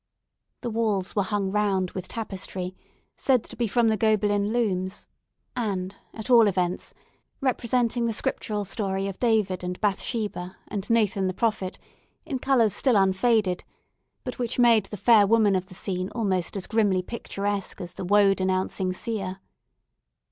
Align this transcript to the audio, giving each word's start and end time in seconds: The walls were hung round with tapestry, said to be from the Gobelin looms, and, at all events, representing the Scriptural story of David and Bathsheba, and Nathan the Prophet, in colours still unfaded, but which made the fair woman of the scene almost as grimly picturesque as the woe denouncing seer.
The 0.61 0.71
walls 0.71 1.15
were 1.15 1.21
hung 1.21 1.51
round 1.51 1.91
with 1.91 2.07
tapestry, 2.07 2.75
said 3.17 3.43
to 3.43 3.55
be 3.55 3.67
from 3.67 3.87
the 3.87 3.95
Gobelin 3.97 4.51
looms, 4.51 5.07
and, 5.55 5.95
at 6.15 6.27
all 6.27 6.47
events, 6.47 6.95
representing 7.39 8.07
the 8.07 8.11
Scriptural 8.11 8.65
story 8.65 9.07
of 9.07 9.19
David 9.19 9.63
and 9.63 9.79
Bathsheba, 9.79 10.55
and 10.69 10.89
Nathan 10.89 11.27
the 11.27 11.35
Prophet, 11.35 11.77
in 12.25 12.39
colours 12.39 12.73
still 12.73 12.95
unfaded, 12.95 13.63
but 14.23 14.39
which 14.39 14.57
made 14.57 14.87
the 14.87 14.97
fair 14.97 15.27
woman 15.27 15.53
of 15.55 15.67
the 15.67 15.75
scene 15.75 16.09
almost 16.15 16.57
as 16.57 16.65
grimly 16.65 17.03
picturesque 17.03 17.79
as 17.79 17.93
the 17.93 18.03
woe 18.05 18.33
denouncing 18.33 18.93
seer. 18.93 19.37